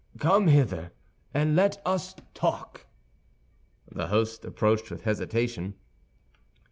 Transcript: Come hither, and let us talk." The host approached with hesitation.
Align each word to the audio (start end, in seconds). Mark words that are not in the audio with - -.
Come 0.17 0.47
hither, 0.47 0.93
and 1.31 1.55
let 1.55 1.79
us 1.85 2.15
talk." 2.33 2.87
The 3.91 4.07
host 4.07 4.43
approached 4.43 4.89
with 4.89 5.03
hesitation. 5.03 5.75